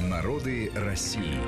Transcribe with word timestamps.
Народы 0.00 0.70
России. 0.74 1.38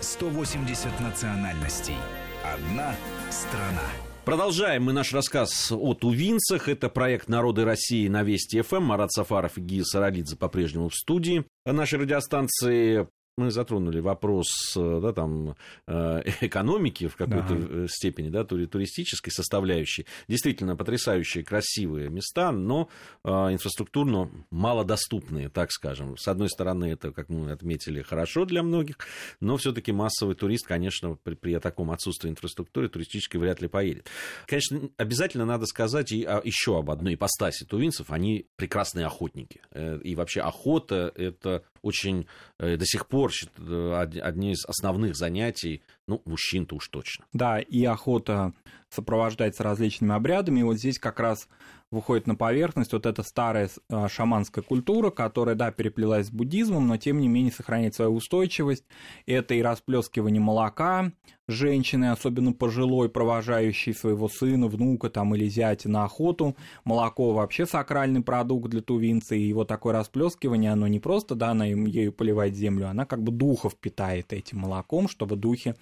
180 0.00 0.98
национальностей. 1.00 1.96
Одна 2.42 2.94
страна. 3.30 3.82
Продолжаем 4.24 4.84
мы 4.84 4.94
наш 4.94 5.12
рассказ 5.12 5.70
о 5.70 5.92
тувинцах. 5.92 6.68
Это 6.68 6.88
проект 6.88 7.28
«Народы 7.28 7.66
России» 7.66 8.08
на 8.08 8.22
Вести 8.22 8.62
ФМ. 8.62 8.82
Марат 8.82 9.12
Сафаров 9.12 9.58
и 9.58 9.60
Гия 9.60 9.84
Саралидзе 9.84 10.36
по-прежнему 10.36 10.88
в 10.88 10.94
студии 10.94 11.44
нашей 11.66 11.98
радиостанции 11.98 13.08
мы 13.36 13.50
затронули 13.50 14.00
вопрос 14.00 14.46
э, 14.76 15.00
да, 15.02 15.12
там, 15.12 15.56
э, 15.86 16.22
экономики 16.42 17.08
в 17.08 17.16
какой-то 17.16 17.54
да. 17.54 17.88
степени, 17.88 18.28
да, 18.28 18.44
туристической 18.44 19.32
составляющей. 19.32 20.06
Действительно 20.28 20.76
потрясающие, 20.76 21.42
красивые 21.42 22.10
места, 22.10 22.52
но 22.52 22.88
э, 23.24 23.30
инфраструктурно 23.30 24.30
малодоступные, 24.50 25.48
так 25.48 25.72
скажем. 25.72 26.16
С 26.18 26.28
одной 26.28 26.50
стороны, 26.50 26.86
это, 26.92 27.10
как 27.12 27.30
мы 27.30 27.50
отметили, 27.52 28.02
хорошо 28.02 28.44
для 28.44 28.62
многих, 28.62 28.98
но 29.40 29.56
все-таки 29.56 29.92
массовый 29.92 30.34
турист, 30.34 30.66
конечно, 30.66 31.16
при, 31.22 31.34
при 31.34 31.58
таком 31.58 31.90
отсутствии 31.90 32.28
инфраструктуры 32.28 32.88
туристической 32.88 33.40
вряд 33.40 33.62
ли 33.62 33.68
поедет. 33.68 34.08
Конечно, 34.46 34.90
обязательно 34.98 35.46
надо 35.46 35.66
сказать 35.66 36.12
и 36.12 36.18
еще 36.18 36.78
об 36.78 36.90
одной 36.90 37.14
ипостаси 37.14 37.64
тувинцев. 37.64 38.10
Они 38.10 38.46
прекрасные 38.56 39.06
охотники. 39.06 39.60
И 40.02 40.14
вообще 40.14 40.40
охота– 40.40 41.12
это 41.16 41.62
очень 41.82 42.26
до 42.58 42.84
сих 42.84 43.08
пор 43.08 43.22
уборщик 43.22 43.50
одни 43.58 44.52
из 44.52 44.64
основных 44.66 45.14
занятий, 45.16 45.82
ну, 46.06 46.20
мужчин-то 46.24 46.76
уж 46.76 46.88
точно. 46.88 47.26
Да, 47.32 47.60
и 47.60 47.84
охота 47.84 48.52
сопровождается 48.88 49.62
различными 49.62 50.14
обрядами, 50.14 50.60
и 50.60 50.64
вот 50.64 50.76
здесь 50.76 50.98
как 50.98 51.20
раз 51.20 51.48
выходит 51.92 52.26
на 52.26 52.34
поверхность 52.34 52.92
вот 52.92 53.06
эта 53.06 53.22
старая 53.22 53.70
а, 53.88 54.08
шаманская 54.08 54.62
культура, 54.62 55.10
которая, 55.10 55.54
да, 55.54 55.70
переплелась 55.70 56.26
с 56.26 56.30
буддизмом, 56.30 56.88
но 56.88 56.96
тем 56.96 57.20
не 57.20 57.28
менее 57.28 57.52
сохраняет 57.52 57.94
свою 57.94 58.14
устойчивость. 58.14 58.84
Это 59.26 59.54
и 59.54 59.62
расплескивание 59.62 60.40
молока 60.40 61.12
женщины, 61.48 62.10
особенно 62.10 62.52
пожилой, 62.52 63.10
провожающей 63.10 63.92
своего 63.92 64.28
сына, 64.28 64.68
внука 64.68 65.10
там 65.10 65.34
или 65.34 65.48
зятя 65.48 65.90
на 65.90 66.04
охоту. 66.04 66.56
Молоко 66.84 67.32
вообще 67.34 67.66
сакральный 67.66 68.22
продукт 68.22 68.70
для 68.70 68.80
тувинца, 68.80 69.34
и 69.34 69.42
его 69.42 69.64
такое 69.64 69.92
расплескивание, 69.92 70.72
оно 70.72 70.86
не 70.86 70.98
просто, 70.98 71.34
да, 71.34 71.50
она 71.50 71.68
им 71.68 71.84
ею 71.84 72.12
поливает 72.12 72.54
землю, 72.54 72.88
она 72.88 73.04
как 73.04 73.22
бы 73.22 73.32
духов 73.32 73.76
питает 73.76 74.32
этим 74.32 74.60
молоком, 74.60 75.08
чтобы 75.08 75.36
духи 75.36 75.74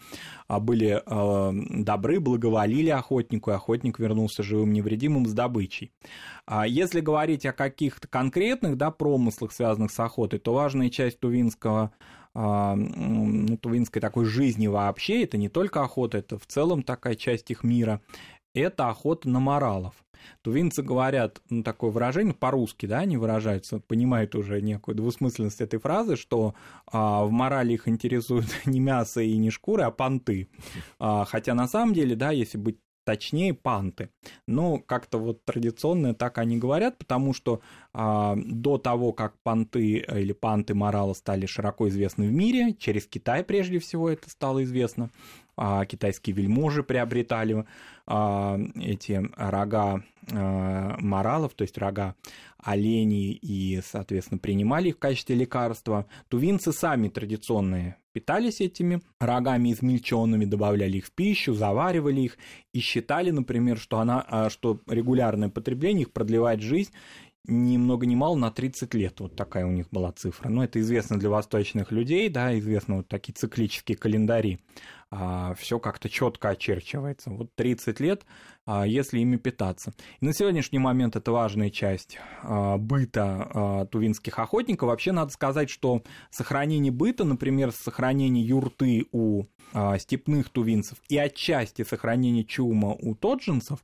были 0.48 1.03
э, 1.05 1.83
добры, 1.83 2.20
благоволили 2.20 2.91
охотнику, 2.91 3.50
и 3.50 3.55
охотник 3.55 3.98
вернулся 3.98 4.42
живым 4.42 4.72
невредимым 4.72 5.27
с 5.27 5.33
добычей. 5.33 5.92
А 6.47 6.66
если 6.66 7.00
говорить 7.00 7.47
о 7.47 7.53
каких-то 7.53 8.08
конкретных 8.08 8.77
да, 8.77 8.91
промыслах, 8.91 9.53
связанных 9.53 9.92
с 9.92 10.00
охотой, 10.00 10.38
то 10.38 10.53
важная 10.53 10.91
часть 10.91 11.20
тувинского 11.20 11.92
а, 12.33 12.77
ну, 12.77 13.56
тувинской 13.56 14.00
такой 14.00 14.25
жизни 14.25 14.69
вообще, 14.69 15.25
это 15.25 15.36
не 15.36 15.48
только 15.48 15.83
охота, 15.83 16.19
это 16.19 16.38
в 16.38 16.47
целом 16.47 16.84
такая 16.84 17.16
часть 17.16 17.50
их 17.50 17.64
мира, 17.64 18.00
это 18.55 18.89
охота 18.89 19.29
на 19.29 19.41
моралов. 19.41 19.95
Тувинцы 20.43 20.83
говорят, 20.83 21.41
ну, 21.48 21.62
такое 21.62 21.91
выражение 21.91 22.34
по-русски, 22.34 22.87
да, 22.87 22.98
они 22.98 23.17
выражаются, 23.17 23.81
понимают 23.81 24.34
уже 24.34 24.61
некую 24.61 24.95
двусмысленность 24.95 25.61
этой 25.61 25.79
фразы, 25.79 26.17
что 26.17 26.55
а, 26.87 27.25
в 27.25 27.31
морали 27.31 27.75
их 27.75 27.89
интересует 27.89 28.47
не 28.67 28.81
мясо 28.81 29.21
и 29.21 29.37
не 29.37 29.51
шкуры, 29.51 29.84
а 29.84 29.91
понты. 29.91 30.48
А, 30.98 31.25
хотя 31.25 31.55
на 31.55 31.69
самом 31.69 31.95
деле, 31.95 32.17
да, 32.17 32.31
если 32.31 32.59
быть 32.59 32.78
точнее 33.05 33.55
панты. 33.55 34.11
Но 34.47 34.78
как-то 34.78 35.19
вот 35.19 35.45
традиционно 35.45 36.15
так 36.15 36.39
они 36.39 36.59
говорят, 36.59 36.98
потому 36.98 37.33
что 37.33 37.61
а, 37.93 38.37
до 38.37 38.78
того, 38.78 39.12
как 39.12 39.34
панты 39.43 40.05
или 40.06 40.33
панты 40.33 40.75
морала 40.75 41.15
стали 41.15 41.47
широко 41.47 41.89
известны 41.89 42.28
в 42.28 42.33
мире, 42.33 42.75
через 42.75 43.06
Китай 43.06 43.43
прежде 43.43 43.78
всего 43.78 44.11
это 44.11 44.28
стало 44.31 44.62
известно, 44.65 45.11
китайские 45.86 46.34
вельможи 46.34 46.83
приобретали 46.83 47.66
а, 48.06 48.58
эти 48.75 49.22
рога 49.36 50.03
а, 50.32 50.97
моралов, 50.98 51.54
то 51.54 51.62
есть 51.62 51.78
рога 51.78 52.15
оленей, 52.59 53.32
и, 53.32 53.81
соответственно, 53.84 54.38
принимали 54.38 54.88
их 54.88 54.97
в 54.97 54.98
качестве 54.98 55.37
лекарства. 55.37 56.06
Тувинцы 56.28 56.72
сами 56.72 57.09
традиционные 57.09 57.97
питались 58.12 58.60
этими 58.60 59.00
рогами 59.21 59.72
измельченными, 59.72 60.44
добавляли 60.44 60.98
их 60.98 61.06
в 61.06 61.12
пищу, 61.12 61.54
заваривали 61.54 62.22
их 62.22 62.38
и 62.72 62.81
считали, 62.81 63.31
например, 63.31 63.78
что, 63.78 64.00
она, 64.00 64.48
что 64.50 64.81
регулярное 64.88 65.48
потребление 65.48 66.03
их 66.03 66.12
продлевает 66.12 66.60
жизнь 66.60 66.92
ни 67.44 67.77
много 67.77 68.06
ни 68.06 68.15
мало 68.15 68.37
на 68.37 68.50
30 68.50 68.94
лет. 68.94 69.21
Вот 69.21 69.34
такая 69.37 69.66
у 69.66 69.71
них 69.71 69.87
была 69.91 70.12
цифра. 70.12 70.48
Но 70.48 70.62
это 70.65 70.81
известно 70.81 71.19
для 71.19 71.31
восточных 71.31 71.91
людей, 71.91 72.28
да, 72.28 72.59
известно 72.59 72.98
вот 72.98 73.09
такие 73.09 73.32
циклические 73.32 73.97
календари. 73.97 74.60
А, 75.12 75.54
все 75.54 75.81
как-то 75.81 76.09
четко 76.09 76.50
очерчивается. 76.50 77.31
Вот 77.31 77.53
30 77.56 77.98
лет, 77.98 78.25
а, 78.65 78.87
если 78.87 79.19
ими 79.19 79.37
питаться. 79.37 79.93
И 80.21 80.25
на 80.25 80.32
сегодняшний 80.32 80.78
момент 80.78 81.16
это 81.16 81.32
важная 81.32 81.71
часть 81.71 82.19
а, 82.43 82.76
быта 82.78 83.88
тувинских 83.91 84.38
охотников. 84.38 84.88
Вообще 84.88 85.10
надо 85.10 85.32
сказать, 85.32 85.69
что 85.69 86.03
сохранение 86.31 86.93
быта, 86.93 87.25
например, 87.25 87.72
сохранение 87.72 88.47
юрты 88.47 89.06
у 89.12 89.44
степных 89.98 90.48
тувинцев 90.48 90.98
и 91.09 91.16
отчасти 91.16 91.84
сохранение 91.84 92.44
чума 92.44 92.97
у 93.00 93.15
тоджинцев, 93.15 93.78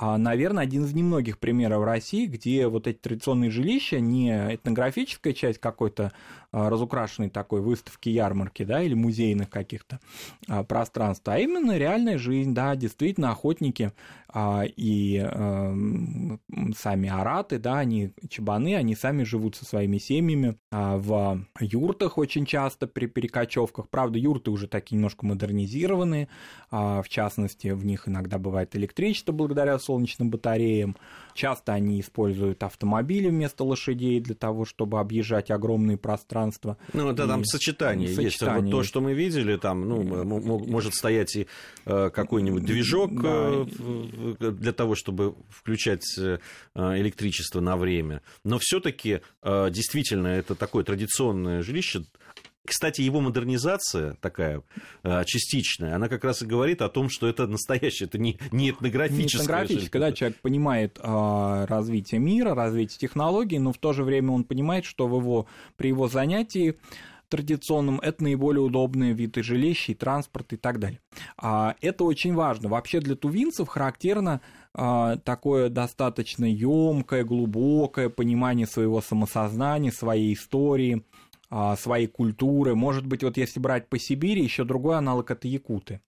наверное, 0.00 0.64
один 0.64 0.84
из 0.84 0.94
немногих 0.94 1.38
примеров 1.38 1.84
России, 1.84 2.24
где 2.24 2.68
вот 2.68 2.86
эти 2.86 2.96
традиционные 2.96 3.50
жилища, 3.50 4.00
не 4.00 4.30
этнографическая 4.54 5.34
часть 5.34 5.58
какой-то 5.58 6.12
разукрашенной 6.52 7.28
такой 7.28 7.60
выставки, 7.60 8.08
ярмарки, 8.08 8.62
да, 8.62 8.82
или 8.82 8.94
музейных 8.94 9.50
каких-то 9.50 10.00
а, 10.66 10.68
пространств, 10.68 11.28
а 11.28 11.38
именно 11.38 11.76
реальная 11.76 12.18
жизнь, 12.18 12.54
да, 12.54 12.76
действительно 12.76 13.30
охотники 13.30 13.92
и 14.38 15.26
сами 16.74 17.08
араты, 17.08 17.58
да, 17.58 17.78
они 17.78 18.12
чебаны, 18.28 18.76
они 18.76 18.94
сами 18.94 19.22
живут 19.22 19.56
со 19.56 19.64
своими 19.64 19.98
семьями 19.98 20.56
в 20.70 21.44
юртах 21.60 22.18
очень 22.18 22.46
часто 22.46 22.86
при 22.86 23.06
перекочевках. 23.06 23.88
Правда, 23.88 24.18
юрты 24.18 24.50
уже 24.50 24.68
такие 24.68 24.96
немножко 24.96 25.26
модернизированные, 25.26 26.28
в 26.70 27.04
частности, 27.08 27.68
в 27.68 27.84
них 27.84 28.08
иногда 28.08 28.38
бывает 28.38 28.74
электричество 28.76 29.32
благодаря 29.32 29.78
солнечным 29.78 30.30
батареям. 30.30 30.96
Часто 31.34 31.72
они 31.72 32.00
используют 32.00 32.62
автомобили 32.62 33.28
вместо 33.28 33.64
лошадей 33.64 34.20
для 34.20 34.34
того, 34.34 34.64
чтобы 34.64 35.00
объезжать 35.00 35.50
огромные 35.50 35.96
пространства. 35.96 36.78
Ну, 36.92 37.10
это 37.10 37.24
и... 37.24 37.26
там 37.26 37.44
сочетание, 37.44 38.08
сочетание 38.08 38.62
есть. 38.62 38.64
Вот 38.64 38.70
то, 38.70 38.82
что 38.82 39.00
мы 39.00 39.12
видели, 39.12 39.56
там, 39.56 39.88
ну, 39.88 40.02
может 40.66 40.94
стоять 40.94 41.36
и 41.36 41.46
э, 41.84 42.10
какой-нибудь 42.10 42.64
движок 42.64 43.10
да. 43.20 43.66
Э, 44.40 44.50
для 44.50 44.72
того, 44.72 44.94
чтобы 44.94 45.34
включать 45.50 46.04
э, 46.18 46.38
электричество 46.74 47.60
на 47.60 47.76
время. 47.76 48.22
Но 48.44 48.58
все-таки 48.60 49.20
действительно 49.42 50.28
это 50.28 50.54
такое 50.54 50.84
традиционное 50.84 51.62
жилище, 51.62 52.04
кстати, 52.66 53.00
его 53.00 53.20
модернизация 53.20 54.14
такая 54.20 54.62
э, 55.02 55.24
частичная, 55.24 55.94
она 55.94 56.08
как 56.08 56.24
раз 56.24 56.42
и 56.42 56.46
говорит 56.46 56.82
о 56.82 56.88
том, 56.88 57.08
что 57.08 57.28
это 57.28 57.46
настоящее, 57.46 58.08
это 58.08 58.18
не, 58.18 58.38
не 58.50 58.70
этнографическое. 58.70 59.40
Не 59.40 59.46
этнографическое, 59.46 59.90
когда 59.90 60.12
человек 60.12 60.40
понимает 60.40 60.98
а, 61.00 61.66
развитие 61.66 62.20
мира, 62.20 62.54
развитие 62.54 62.98
технологий, 62.98 63.58
но 63.58 63.72
в 63.72 63.78
то 63.78 63.92
же 63.92 64.02
время 64.02 64.32
он 64.32 64.44
понимает, 64.44 64.84
что 64.84 65.06
в 65.06 65.16
его, 65.18 65.46
при 65.76 65.88
его 65.88 66.08
занятии 66.08 66.76
традиционным, 67.28 67.98
это 68.00 68.22
наиболее 68.22 68.62
удобные 68.62 69.12
виды 69.12 69.42
жилища 69.42 69.92
и 69.92 69.94
транспорта 69.94 70.54
и 70.56 70.58
так 70.58 70.78
далее. 70.78 71.00
А, 71.36 71.74
это 71.80 72.04
очень 72.04 72.34
важно. 72.34 72.68
Вообще 72.68 73.00
для 73.00 73.16
тувинцев 73.16 73.68
характерно 73.68 74.40
такое 74.76 75.70
достаточно 75.70 76.44
емкое, 76.44 77.24
глубокое 77.24 78.08
понимание 78.10 78.66
своего 78.66 79.00
самосознания, 79.00 79.90
своей 79.90 80.34
истории, 80.34 81.02
а, 81.48 81.76
своей 81.76 82.08
культуры. 82.08 82.74
Может 82.74 83.06
быть, 83.06 83.22
вот 83.22 83.36
если 83.36 83.60
брать 83.60 83.88
по 83.88 83.98
Сибири, 83.98 84.42
еще 84.42 84.64
другой 84.64 84.98
аналог 84.98 85.30
это 85.30 85.46
якуты, 85.46 86.00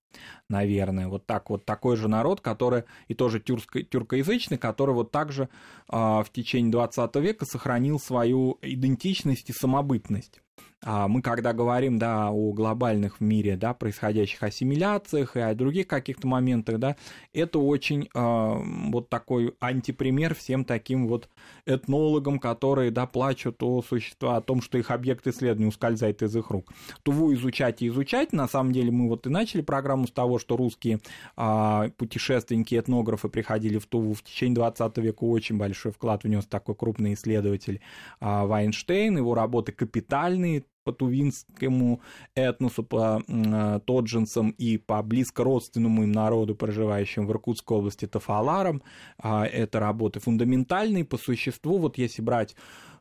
наверное. 0.48 1.06
Вот 1.06 1.26
так 1.26 1.48
вот 1.50 1.64
такой 1.64 1.96
же 1.96 2.08
народ, 2.08 2.40
который 2.40 2.84
и 3.06 3.14
тоже 3.14 3.38
тюрко, 3.38 3.82
тюркоязычный, 3.82 4.58
который 4.58 4.94
вот 4.94 5.12
также 5.12 5.48
а, 5.88 6.24
в 6.24 6.30
течение 6.30 6.72
20 6.72 7.14
века 7.16 7.44
сохранил 7.44 8.00
свою 8.00 8.58
идентичность 8.62 9.48
и 9.50 9.52
самобытность. 9.52 10.40
А 10.80 11.08
мы 11.08 11.22
когда 11.22 11.52
говорим, 11.52 11.98
да, 11.98 12.30
о 12.30 12.52
глобальных 12.52 13.18
в 13.18 13.20
мире, 13.20 13.56
да, 13.56 13.74
происходящих 13.74 14.42
ассимиляциях 14.44 15.36
и 15.36 15.40
о 15.40 15.54
других 15.54 15.88
каких-то 15.88 16.28
моментах, 16.28 16.78
да, 16.78 16.96
это 17.32 17.58
очень 17.58 18.08
э, 18.14 18.90
вот 18.90 19.08
такой 19.08 19.54
антипример 19.58 20.36
всем 20.36 20.64
таким 20.64 21.08
вот 21.08 21.28
этнологам, 21.66 22.38
которые, 22.38 22.92
да, 22.92 23.06
плачут 23.06 23.60
о 23.62 23.82
существе, 23.82 24.30
о 24.30 24.40
том, 24.40 24.62
что 24.62 24.78
их 24.78 24.92
объект 24.92 25.26
исследования 25.26 25.68
ускользает 25.68 26.22
из 26.22 26.36
их 26.36 26.50
рук. 26.50 26.72
Туву 27.02 27.34
изучать 27.34 27.82
и 27.82 27.88
изучать, 27.88 28.32
на 28.32 28.46
самом 28.46 28.72
деле 28.72 28.92
мы 28.92 29.08
вот 29.08 29.26
и 29.26 29.30
начали 29.30 29.62
программу 29.62 30.06
с 30.06 30.12
того, 30.12 30.38
что 30.38 30.56
русские 30.56 31.00
э, 31.36 31.90
путешественники, 31.96 32.78
этнографы 32.78 33.28
приходили 33.28 33.78
в 33.78 33.86
Туву 33.86 34.14
в 34.14 34.22
течение 34.22 34.54
20 34.54 34.96
века, 34.98 35.24
очень 35.24 35.58
большой 35.58 35.90
вклад 35.90 36.22
внес 36.22 36.46
такой 36.46 36.76
крупный 36.76 37.14
исследователь 37.14 37.80
Вайнштейн, 38.20 39.16
его 39.16 39.34
работы 39.34 39.72
капитальные, 39.72 40.64
по 40.84 40.92
тувинскому 40.92 42.00
этносу, 42.34 42.82
по 42.82 43.22
э, 43.26 43.80
тоджинцам 43.84 44.50
и 44.50 44.78
по 44.78 45.02
близко 45.02 45.44
родственному 45.44 46.04
им 46.04 46.12
народу, 46.12 46.54
проживающим 46.54 47.26
в 47.26 47.30
Иркутской 47.30 47.78
области, 47.78 48.06
тафаларам. 48.06 48.82
Э, 49.22 49.42
это 49.42 49.80
работы 49.80 50.20
фундаментальные 50.20 51.04
по 51.04 51.18
существу. 51.18 51.78
Вот 51.78 51.98
если 51.98 52.22
брать 52.22 52.56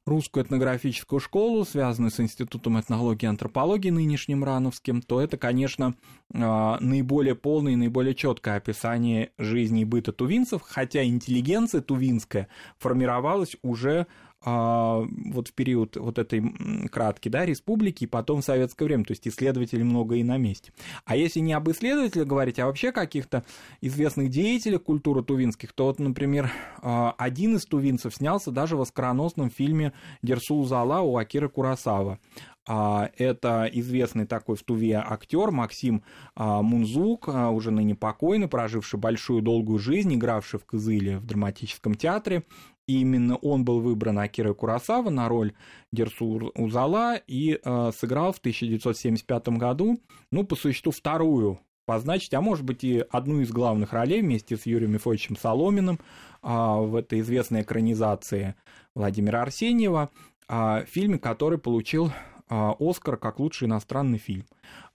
русскую 0.08 0.44
этнографическую 0.44 1.20
школу, 1.20 1.66
связанную 1.66 2.12
с 2.12 2.20
Институтом 2.20 2.80
этнологии 2.80 3.26
и 3.26 3.30
антропологии 3.30 3.90
нынешним 3.90 4.44
Рановским, 4.44 5.02
то 5.02 5.22
это, 5.22 5.38
конечно, 5.38 5.96
а, 6.34 6.78
наиболее 6.80 7.36
полное 7.36 7.74
и 7.74 7.76
наиболее 7.76 8.16
четкое 8.16 8.56
описание 8.56 9.32
жизни 9.38 9.82
и 9.82 9.86
быта 9.86 10.14
тувинцев, 10.14 10.62
хотя 10.64 11.04
интеллигенция 11.04 11.82
тувинская 11.82 12.48
формировалась 12.80 13.58
уже 13.62 14.02
а, 14.02 14.06
вот 14.44 15.48
в 15.48 15.54
период 15.54 15.98
вот 15.98 16.18
этой 16.20 16.44
краткой 16.90 17.30
да, 17.30 17.46
республики 17.46 18.04
и 18.04 18.08
потом 18.08 18.42
в 18.42 18.46
советское 18.46 18.86
время, 18.86 19.04
то 19.04 19.12
есть 19.12 19.28
исследователей 19.28 19.84
много 19.84 20.16
и 20.16 20.24
на 20.24 20.38
месте. 20.38 20.72
А 21.06 21.16
если 21.16 21.40
не 21.40 21.54
об 21.54 21.70
исследователях 21.70 22.28
говорить, 22.28 22.60
а 22.60 22.68
вообще 22.68 22.92
каких-то 22.92 23.44
известных 23.82 24.30
деятелей 24.30 24.78
культуры 24.78 25.24
тувинских, 25.24 25.74
то 25.74 25.86
вот, 25.86 26.00
например, 26.00 26.52
а, 26.82 27.16
один 27.18 27.56
из 27.56 27.66
тувинцев 27.66 28.14
снялся 28.14 28.52
даже 28.52 28.78
в 28.78 28.82
оскароносном 28.82 29.50
фильме 29.50 29.94
«Дерсул 30.22 30.66
Зала» 30.66 31.02
у 31.02 31.18
Акиры 31.18 31.50
Курасава. 31.50 32.20
А, 32.68 33.10
это 33.18 33.70
известный 33.74 34.28
такой 34.28 34.56
в 34.56 34.64
Туве 34.64 35.04
актер 35.06 35.52
Максим 35.52 36.04
Мунзук, 36.36 37.28
уже 37.28 37.72
ныне 37.72 37.96
покойный, 37.96 38.48
проживший 38.48 39.00
большую 39.00 39.42
долгую 39.42 39.80
жизнь, 39.80 40.14
игравший 40.14 40.60
в 40.60 40.66
Кызыле 40.66 41.18
в 41.18 41.26
драматическом 41.26 41.96
театре. 41.96 42.44
И 42.88 43.02
именно 43.02 43.36
он 43.36 43.66
был 43.66 43.82
выбран 43.82 44.18
Акирой 44.18 44.56
Курасава 44.56 45.10
на 45.10 45.28
роль 45.28 45.54
Дерсу 45.92 46.52
Узала 46.56 47.16
и 47.28 47.60
э, 47.62 47.92
сыграл 47.96 48.32
в 48.32 48.38
1975 48.38 49.50
году, 49.50 50.00
ну, 50.32 50.46
по 50.46 50.56
существу, 50.56 50.94
вторую 50.94 51.60
позначить, 51.86 52.34
а 52.34 52.42
может 52.42 52.66
быть 52.66 52.84
и 52.84 53.04
одну 53.10 53.42
из 53.42 53.52
главных 53.52 53.94
ролей 53.94 54.22
вместе 54.22 54.58
с 54.58 54.66
Юрием 54.66 54.92
Мефодичем 54.92 55.36
Соломиным 55.36 56.00
э, 56.44 56.48
в 56.48 56.96
этой 56.96 57.20
известной 57.20 57.62
экранизации 57.62 58.56
Владимира 58.96 59.42
Арсеньева, 59.42 60.10
э, 60.48 60.86
фильме, 60.86 61.20
который 61.20 61.58
получил 61.58 62.12
Оскар 62.50 63.18
как 63.18 63.40
лучший 63.40 63.68
иностранный 63.68 64.18
фильм. 64.18 64.46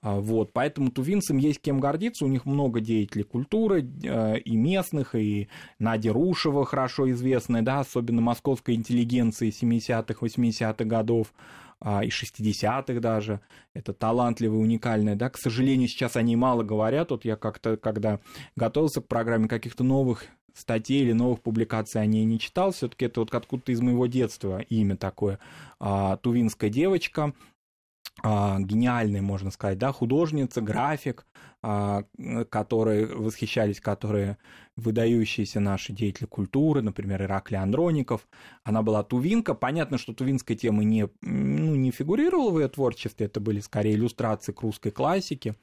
А, 0.00 0.18
вот, 0.18 0.52
поэтому 0.52 0.90
тувинцам 0.90 1.36
есть 1.36 1.60
кем 1.60 1.78
гордиться, 1.78 2.24
у 2.24 2.28
них 2.28 2.44
много 2.44 2.80
деятелей 2.80 3.22
культуры, 3.24 3.86
э, 4.02 4.38
и 4.38 4.56
местных, 4.56 5.14
и 5.14 5.48
Надя 5.78 6.12
Рушева 6.12 6.64
хорошо 6.64 7.10
известная, 7.10 7.62
да, 7.62 7.80
особенно 7.80 8.20
московской 8.20 8.74
интеллигенции 8.74 9.50
70-х, 9.50 10.14
80-х 10.20 10.84
годов, 10.84 11.32
а, 11.84 12.04
и 12.04 12.08
60-х 12.08 13.00
даже. 13.00 13.40
Это 13.74 13.92
талантливые, 13.92 14.60
уникальные, 14.60 15.16
да. 15.16 15.30
К 15.30 15.36
сожалению, 15.36 15.88
сейчас 15.88 16.16
они 16.16 16.36
мало 16.36 16.62
говорят. 16.62 17.10
Вот 17.10 17.24
я 17.24 17.36
как-то, 17.36 17.76
когда 17.76 18.20
готовился 18.54 19.00
к 19.00 19.08
программе 19.08 19.48
каких-то 19.48 19.82
новых 19.82 20.26
статей 20.54 21.02
или 21.02 21.12
новых 21.12 21.40
публикаций 21.40 22.00
о 22.00 22.06
ней 22.06 22.24
не 22.24 22.38
читал. 22.38 22.72
Все-таки 22.72 23.06
это 23.06 23.20
вот 23.20 23.34
откуда-то 23.34 23.72
из 23.72 23.80
моего 23.80 24.06
детства 24.06 24.60
имя 24.60 24.96
такое. 24.96 25.38
А, 25.80 26.16
тувинская 26.18 26.70
девочка, 26.70 27.32
а, 28.22 28.58
гениальная, 28.60 29.22
можно 29.22 29.50
сказать, 29.50 29.78
да, 29.78 29.92
художница, 29.92 30.60
график, 30.60 31.26
которые 31.62 33.06
восхищались, 33.06 33.80
которые 33.80 34.36
выдающиеся 34.76 35.60
наши 35.60 35.92
деятели 35.92 36.26
культуры, 36.26 36.82
например, 36.82 37.22
Ираклий 37.22 37.58
Андроников. 37.58 38.26
Она 38.64 38.82
была 38.82 39.02
тувинка. 39.02 39.54
Понятно, 39.54 39.98
что 39.98 40.14
тувинская 40.14 40.56
тема 40.56 40.82
не, 40.82 41.08
ну, 41.20 41.74
не 41.74 41.90
фигурировала 41.90 42.50
в 42.50 42.58
ее 42.58 42.68
творчестве, 42.68 43.26
это 43.26 43.40
были 43.40 43.60
скорее 43.60 43.94
иллюстрации 43.94 44.52
к 44.52 44.60
русской 44.62 44.90
классике. 44.90 45.54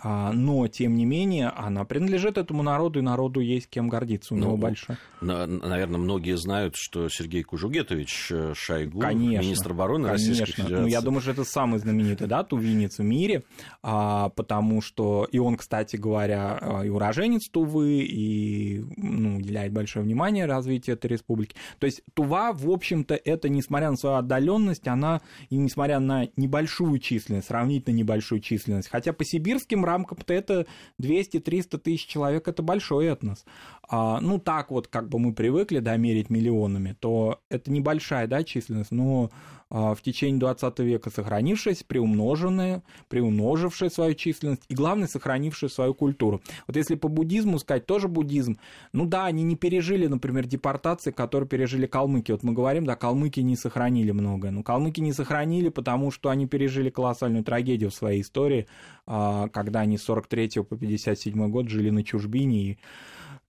А, 0.00 0.32
но, 0.32 0.68
тем 0.68 0.94
не 0.94 1.04
менее, 1.04 1.48
она 1.48 1.84
принадлежит 1.84 2.38
этому 2.38 2.62
народу, 2.62 3.00
и 3.00 3.02
народу 3.02 3.40
есть 3.40 3.68
кем 3.68 3.88
гордиться, 3.88 4.34
у 4.34 4.36
ну, 4.36 4.44
него 4.44 4.56
большой. 4.56 4.96
На, 5.20 5.44
наверное, 5.46 5.98
многие 5.98 6.36
знают, 6.36 6.76
что 6.76 7.08
Сергей 7.08 7.42
Кужугетович 7.42 8.28
э, 8.30 8.52
Шойгу, 8.54 9.00
конечно, 9.00 9.44
министр 9.44 9.72
обороны 9.72 10.06
конечно. 10.08 10.28
Российской 10.28 10.52
Федерации. 10.52 10.82
Ну, 10.82 10.86
я 10.86 11.00
думаю, 11.00 11.20
что 11.20 11.32
это 11.32 11.42
самый 11.42 11.80
знаменитый, 11.80 12.28
да, 12.28 12.44
тувинец 12.44 12.98
в 12.98 13.02
мире, 13.02 13.42
а, 13.82 14.28
потому 14.28 14.82
что, 14.82 15.26
и 15.32 15.38
он, 15.38 15.47
кстати 15.56 15.96
говоря, 15.96 16.58
э, 16.60 16.86
и 16.86 16.88
уроженец 16.88 17.48
Тувы, 17.48 18.00
и 18.00 18.84
ну, 18.96 19.36
уделяет 19.36 19.72
большое 19.72 20.04
внимание 20.04 20.46
развитию 20.46 20.96
этой 20.96 21.06
республики. 21.06 21.56
То 21.78 21.86
есть 21.86 22.02
Тува, 22.14 22.52
в 22.52 22.70
общем-то, 22.70 23.14
это, 23.14 23.48
несмотря 23.48 23.90
на 23.90 23.96
свою 23.96 24.16
отдаленность, 24.16 24.86
она, 24.86 25.20
и 25.50 25.56
несмотря 25.56 26.00
на 26.00 26.28
небольшую 26.36 26.98
численность, 26.98 27.48
сравнительно 27.48 27.94
небольшую 27.94 28.40
численность, 28.40 28.88
хотя 28.88 29.12
по 29.12 29.24
сибирским 29.24 29.84
рамкам-то 29.84 30.32
это 30.34 30.66
200-300 31.00 31.78
тысяч 31.78 32.06
человек, 32.06 32.48
это 32.48 32.62
большой 32.62 33.06
этнос. 33.06 33.44
А, 33.88 34.20
ну, 34.20 34.38
так 34.38 34.70
вот, 34.70 34.86
как 34.88 35.08
бы 35.08 35.18
мы 35.18 35.32
привыкли, 35.32 35.78
да, 35.78 35.96
мерить 35.96 36.28
миллионами, 36.28 36.94
то 36.98 37.40
это 37.48 37.70
небольшая, 37.70 38.26
да, 38.26 38.44
численность, 38.44 38.90
но 38.90 39.30
а, 39.70 39.94
в 39.94 40.02
течение 40.02 40.40
20 40.40 40.78
века 40.80 41.10
сохранившаяся, 41.10 41.84
приумноженная, 41.86 42.82
приумножившая 43.08 43.90
свою 43.90 44.14
численность 44.14 44.62
и, 44.68 44.74
главное, 44.74 45.08
сохранившая 45.08 45.37
свою 45.68 45.94
культуру. 45.94 46.40
Вот 46.66 46.76
если 46.76 46.94
по 46.94 47.08
буддизму 47.08 47.58
сказать, 47.58 47.86
тоже 47.86 48.08
буддизм, 48.08 48.58
ну 48.92 49.06
да, 49.06 49.26
они 49.26 49.42
не 49.42 49.56
пережили, 49.56 50.06
например, 50.06 50.46
депортации, 50.46 51.10
которые 51.10 51.48
пережили 51.48 51.86
калмыки. 51.86 52.32
Вот 52.32 52.42
мы 52.42 52.52
говорим, 52.52 52.84
да, 52.84 52.96
калмыки 52.96 53.40
не 53.40 53.56
сохранили 53.56 54.10
многое. 54.10 54.50
Но 54.50 54.62
калмыки 54.62 55.00
не 55.00 55.12
сохранили, 55.12 55.68
потому 55.68 56.10
что 56.10 56.30
они 56.30 56.46
пережили 56.46 56.90
колоссальную 56.90 57.44
трагедию 57.44 57.90
в 57.90 57.94
своей 57.94 58.22
истории, 58.22 58.66
а, 59.06 59.48
когда 59.48 59.80
они 59.80 59.98
с 59.98 60.02
43 60.02 60.62
по 60.68 60.76
57 60.76 61.50
год 61.50 61.68
жили 61.68 61.90
на 61.90 62.04
чужбине 62.04 62.62
и 62.62 62.78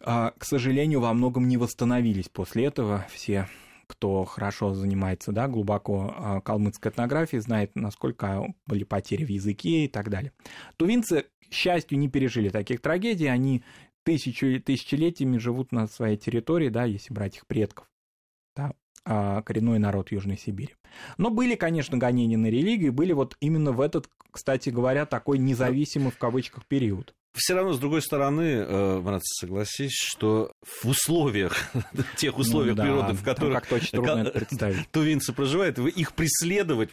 а, 0.01 0.31
к 0.37 0.45
сожалению, 0.45 1.01
во 1.01 1.13
многом 1.13 1.47
не 1.47 1.57
восстановились 1.57 2.29
после 2.29 2.65
этого 2.65 3.05
все 3.11 3.47
кто 3.89 4.23
хорошо 4.23 4.75
занимается 4.75 5.31
да, 5.31 5.47
глубоко 5.47 6.13
а, 6.15 6.41
калмыцкой 6.41 6.91
этнографией, 6.91 7.41
знает, 7.41 7.71
насколько 7.73 8.45
были 8.67 8.83
потери 8.83 9.25
в 9.25 9.29
языке 9.29 9.85
и 9.85 9.87
так 9.87 10.11
далее. 10.11 10.31
Тувинцы, 10.77 11.25
счастью, 11.53 11.99
не 11.99 12.09
пережили 12.09 12.49
таких 12.49 12.81
трагедий, 12.81 13.27
они 13.27 13.63
тысячу, 14.03 14.61
тысячелетиями 14.61 15.37
живут 15.37 15.71
на 15.71 15.87
своей 15.87 16.17
территории, 16.17 16.69
да, 16.69 16.85
если 16.85 17.13
брать 17.13 17.37
их 17.37 17.47
предков, 17.47 17.87
да, 18.55 18.73
а, 19.05 19.41
коренной 19.41 19.79
народ 19.79 20.11
Южной 20.11 20.37
Сибири. 20.37 20.75
Но 21.17 21.29
были, 21.29 21.55
конечно, 21.55 21.97
гонения 21.97 22.37
на 22.37 22.47
религию, 22.47 22.93
были 22.93 23.13
вот 23.13 23.37
именно 23.39 23.71
в 23.71 23.81
этот, 23.81 24.09
кстати 24.31 24.69
говоря, 24.69 25.05
такой 25.05 25.37
независимый 25.37 26.11
в 26.11 26.17
кавычках 26.17 26.65
период. 26.65 27.13
Все 27.33 27.53
равно, 27.53 27.73
с 27.73 27.79
другой 27.79 28.01
стороны, 28.01 28.41
э, 28.41 28.99
Марат, 29.01 29.21
согласись, 29.23 29.93
что 29.93 30.51
в 30.65 30.87
условиях, 30.87 31.71
тех 32.17 32.37
условиях 32.37 32.75
ну, 32.75 32.77
да, 32.77 32.83
природы, 32.83 33.13
в 33.13 33.23
которых 33.23 33.63
как 33.63 33.71
очень 33.71 33.91
трудно 33.91 34.21
это 34.21 34.31
представить. 34.31 34.89
тувинцы 34.91 35.31
проживают, 35.31 35.77
их 35.77 36.13
преследовать 36.13 36.89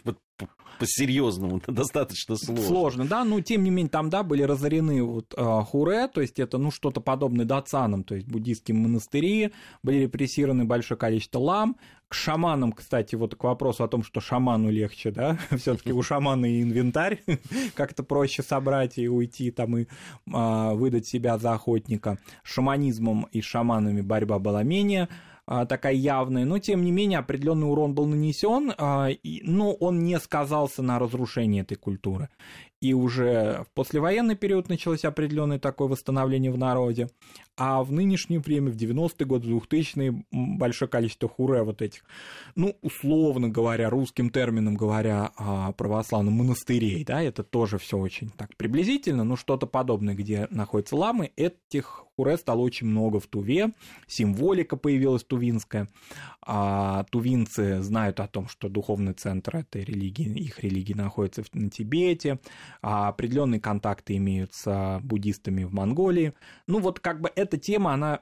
по-серьезному 0.79 1.61
достаточно 1.67 2.35
сложно. 2.35 2.65
Сложно, 2.65 3.05
да, 3.05 3.23
но 3.23 3.41
тем 3.41 3.63
не 3.63 3.69
менее 3.69 3.89
там, 3.89 4.09
да, 4.09 4.23
были 4.23 4.43
разорены 4.43 5.03
вот 5.03 5.33
э, 5.35 5.61
хуре, 5.65 6.07
то 6.07 6.21
есть 6.21 6.39
это, 6.39 6.57
ну, 6.57 6.71
что-то 6.71 7.01
подобное 7.01 7.45
дацанам, 7.45 8.03
то 8.03 8.15
есть 8.15 8.27
буддийские 8.27 8.75
монастыри, 8.75 9.51
были 9.83 10.03
репрессированы 10.03 10.65
большое 10.65 10.97
количество 10.97 11.39
лам, 11.39 11.77
к 12.07 12.13
шаманам, 12.13 12.71
кстати, 12.71 13.15
вот 13.15 13.35
к 13.35 13.43
вопросу 13.43 13.83
о 13.83 13.87
том, 13.87 14.03
что 14.03 14.21
шаману 14.21 14.69
легче, 14.69 15.11
да, 15.11 15.37
все-таки 15.57 15.91
у 15.91 16.01
шамана 16.01 16.45
и 16.45 16.61
инвентарь 16.61 17.21
как-то 17.75 18.03
проще 18.03 18.43
собрать 18.43 18.97
и 18.97 19.09
уйти 19.09 19.51
там 19.51 19.77
и 19.77 19.87
а, 20.31 20.73
выдать 20.73 21.07
себя 21.07 21.37
за 21.37 21.53
охотника. 21.53 22.17
Шаманизмом 22.43 23.27
и 23.31 23.41
шаманами 23.41 24.01
борьба 24.01 24.39
была 24.39 24.63
менее 24.63 25.09
такая 25.47 25.93
явная, 25.93 26.45
но 26.45 26.59
тем 26.59 26.83
не 26.83 26.91
менее 26.91 27.19
определенный 27.19 27.69
урон 27.69 27.93
был 27.93 28.05
нанесен, 28.05 28.73
а, 28.77 29.09
но 29.43 29.73
он 29.73 30.03
не 30.03 30.19
сказался 30.19 30.81
на 30.83 30.99
разрушении 30.99 31.61
этой 31.61 31.75
культуры 31.75 32.29
и 32.79 32.93
уже 32.93 33.63
в 33.65 33.73
послевоенный 33.73 34.35
период 34.35 34.69
началось 34.69 35.03
определенное 35.03 35.59
такое 35.59 35.87
восстановление 35.87 36.51
в 36.51 36.57
народе, 36.57 37.09
а 37.55 37.83
в 37.83 37.91
нынешнее 37.91 38.39
время, 38.39 38.71
в 38.71 38.75
90-е 38.75 39.25
годы, 39.25 39.49
2000-е, 39.49 40.23
большое 40.31 40.87
количество 40.87 41.27
хуре 41.27 41.63
вот 41.63 41.81
этих, 41.81 42.03
ну, 42.55 42.77
условно 42.81 43.49
говоря, 43.49 43.89
русским 43.89 44.29
термином 44.29 44.75
говоря, 44.75 45.31
а, 45.37 45.71
православных 45.71 46.33
монастырей, 46.33 47.03
да, 47.03 47.21
это 47.21 47.43
тоже 47.43 47.79
все 47.79 47.97
очень 47.97 48.29
так 48.29 48.55
приблизительно, 48.57 49.23
но 49.23 49.35
что-то 49.35 49.65
подобное, 49.65 50.13
где 50.13 50.47
находятся 50.51 50.95
ламы, 50.95 51.31
этих 51.35 52.05
хуре 52.15 52.37
стало 52.37 52.61
очень 52.61 52.87
много 52.87 53.19
в 53.19 53.27
Туве, 53.27 53.71
символика 54.07 54.75
появилась 54.75 55.23
тувинская, 55.23 55.87
а 56.41 57.05
тувинцы 57.11 57.81
знают 57.81 58.19
о 58.19 58.27
том, 58.27 58.47
что 58.47 58.69
духовный 58.69 59.13
центр 59.13 59.57
этой 59.57 59.83
религии, 59.83 60.27
их 60.39 60.59
религии 60.59 60.93
находится 60.93 61.43
на 61.53 61.69
Тибете, 61.69 62.39
а 62.81 63.09
определенные 63.09 63.59
контакты 63.59 64.17
имеют 64.17 64.53
с 64.53 64.99
буддистами 65.03 65.63
в 65.63 65.73
Монголии. 65.73 66.33
Ну 66.67 66.79
вот 66.79 66.99
как 66.99 67.21
бы 67.21 67.31
эта 67.35 67.57
тема, 67.57 67.93
она 67.93 68.21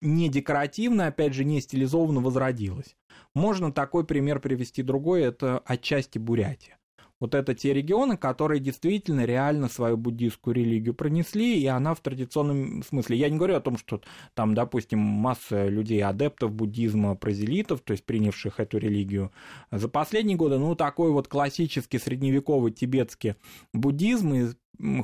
не 0.00 0.28
декоративно, 0.28 1.06
опять 1.06 1.34
же, 1.34 1.44
не 1.44 1.60
стилизованно 1.60 2.20
возродилась. 2.20 2.96
Можно 3.34 3.72
такой 3.72 4.04
пример 4.04 4.40
привести 4.40 4.82
другой, 4.82 5.22
это 5.22 5.58
отчасти 5.60 6.18
Бурятия. 6.18 6.78
Вот 7.20 7.34
это 7.34 7.54
те 7.54 7.72
регионы, 7.72 8.16
которые 8.16 8.60
действительно 8.60 9.24
реально 9.24 9.68
свою 9.68 9.96
буддийскую 9.96 10.54
религию 10.54 10.94
пронесли, 10.94 11.60
и 11.60 11.66
она 11.66 11.94
в 11.94 12.00
традиционном 12.00 12.82
смысле. 12.82 13.16
Я 13.16 13.30
не 13.30 13.36
говорю 13.36 13.56
о 13.56 13.60
том, 13.60 13.78
что 13.78 14.00
там, 14.34 14.54
допустим, 14.54 14.98
масса 14.98 15.68
людей, 15.68 16.02
адептов 16.02 16.52
буддизма, 16.52 17.14
прозелитов, 17.14 17.80
то 17.80 17.92
есть 17.92 18.04
принявших 18.04 18.60
эту 18.60 18.78
религию 18.78 19.32
за 19.70 19.88
последние 19.88 20.36
годы, 20.36 20.58
ну, 20.58 20.74
такой 20.74 21.10
вот 21.12 21.28
классический 21.28 21.98
средневековый 21.98 22.72
тибетский 22.72 23.36
буддизм 23.72 24.54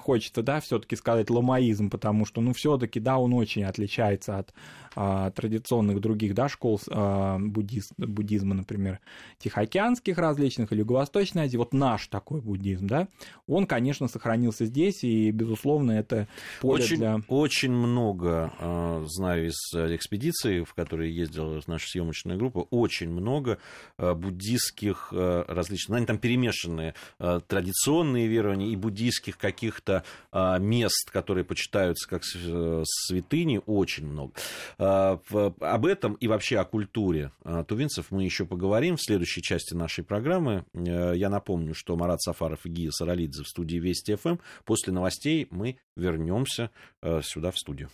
хочется, 0.03 0.43
да, 0.43 0.61
все-таки 0.61 0.97
сказать 0.97 1.31
ламаизм, 1.31 1.91
потому 1.91 2.27
что, 2.27 2.41
ну, 2.41 2.53
все-таки, 2.53 3.01
да, 3.01 3.19
он 3.19 3.33
очень 3.35 3.65
отличается 3.65 4.39
от 4.39 4.53
а, 4.97 5.31
традиционных 5.31 6.01
других, 6.01 6.35
да, 6.35 6.49
школ 6.49 6.81
а, 6.91 7.39
буддиз, 7.39 7.91
буддизма, 7.97 8.55
например, 8.55 9.01
тихоокеанских 9.39 10.19
различных 10.19 10.73
или 10.73 10.81
Юго-Восточной 10.81 11.45
Азии. 11.45 11.57
Вот 11.57 11.73
наш 11.73 12.09
такой 12.09 12.41
буддизм, 12.41 12.87
да, 12.87 13.09
он, 13.47 13.67
конечно, 13.67 14.09
сохранился 14.09 14.67
здесь, 14.67 15.05
и, 15.05 15.31
безусловно, 15.31 15.93
это 15.93 16.27
поле 16.61 16.83
очень, 16.83 16.97
для... 16.97 17.21
Очень 17.29 17.73
много, 17.73 18.53
а, 18.59 19.05
знаю 19.07 19.49
из 19.49 19.75
экспедиций, 19.75 20.65
в 20.65 20.75
которые 20.75 21.15
ездила 21.15 21.61
наша 21.67 21.89
съемочная 21.89 22.37
группа, 22.37 22.67
очень 22.71 23.11
много 23.11 23.59
а, 23.97 24.15
буддийских 24.15 25.13
а, 25.13 25.45
различных, 25.47 25.91
ну, 25.91 25.97
они 25.97 26.07
там 26.07 26.19
перемешанные 26.19 26.95
традиционные 27.19 28.27
верования 28.27 28.69
и 28.69 28.77
буддийских 28.77 29.39
каких 29.39 29.60
каких-то 29.61 30.05
а, 30.33 30.59
мест, 30.59 31.11
которые 31.11 31.45
почитаются 31.45 32.09
как 32.09 32.23
э, 32.35 32.83
святыни, 32.87 33.61
очень 33.67 34.07
много. 34.07 34.33
А, 34.79 35.21
об 35.61 35.87
этом 35.87 36.15
и 36.15 36.29
вообще 36.29 36.59
о 36.59 36.65
культуре 36.65 37.31
а, 37.45 37.63
тувинцев 37.65 38.07
мы 38.11 38.25
еще 38.25 38.47
поговорим 38.47 38.97
в 38.97 39.03
следующей 39.03 39.43
части 39.43 39.75
нашей 39.75 40.03
программы. 40.03 40.65
Э, 40.73 41.13
я 41.15 41.29
напомню, 41.29 41.75
что 41.75 41.97
Марат 41.97 42.23
Сафаров 42.23 42.65
и 42.65 42.71
Гия 42.71 42.91
Саралидзе 42.91 43.43
в 43.43 43.49
студии 43.49 43.77
Вести 43.77 44.15
ФМ. 44.15 44.37
После 44.65 44.93
новостей 44.93 45.47
мы 45.51 45.77
вернемся 45.95 46.71
э, 47.03 47.21
сюда 47.23 47.51
в 47.51 47.59
студию. 47.59 47.91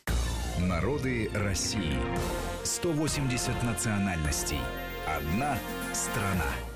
Народы 0.60 1.30
России. 1.34 1.98
180 2.62 3.62
национальностей. 3.62 4.60
Одна 5.06 5.58
страна. 5.92 6.75